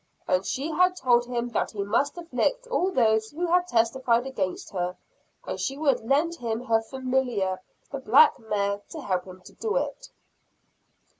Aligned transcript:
And 0.27 0.43
she 0.43 0.71
had 0.71 0.95
told 0.95 1.27
him 1.27 1.49
that 1.49 1.69
he 1.69 1.83
must 1.83 2.17
afflict 2.17 2.65
all 2.65 2.89
those 2.91 3.29
who 3.29 3.45
had 3.45 3.67
testified 3.67 4.25
against 4.25 4.71
her; 4.71 4.97
and 5.45 5.59
she 5.59 5.77
would 5.77 5.99
lend 6.01 6.33
him 6.37 6.61
her 6.63 6.81
'familiar,' 6.81 7.61
the 7.91 7.99
black 7.99 8.39
mare, 8.39 8.81
to 8.89 9.01
help 9.01 9.25
him 9.25 9.43
do 9.59 9.75
it." 9.75 10.09